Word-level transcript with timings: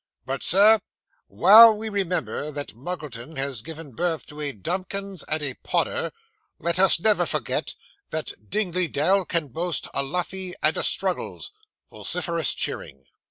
But, 0.25 0.41
sir, 0.41 0.79
while 1.27 1.75
we 1.77 1.87
remember 1.87 2.49
that 2.49 2.73
Muggleton 2.73 3.35
has 3.35 3.61
given 3.61 3.91
birth 3.91 4.25
to 4.25 4.41
a 4.41 4.51
Dumkins 4.51 5.23
and 5.29 5.43
a 5.43 5.53
Podder, 5.61 6.11
let 6.57 6.79
us 6.79 6.99
never 6.99 7.23
forget 7.27 7.75
that 8.09 8.49
Dingley 8.49 8.87
Dell 8.87 9.25
can 9.25 9.49
boast 9.49 9.89
a 9.93 10.01
Luffey 10.01 10.55
and 10.63 10.75
a 10.75 10.81
Struggles. 10.81 11.51
(Vociferous 11.91 12.55
cheering.) 12.55 13.05